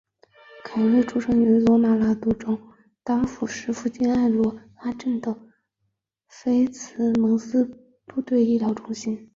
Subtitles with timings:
[0.63, 2.59] 凯瑞出生于科罗拉多州
[3.03, 5.37] 丹佛市附近爱罗拉镇的
[6.27, 7.65] 菲兹蒙斯
[8.07, 9.27] 部队医疗中心。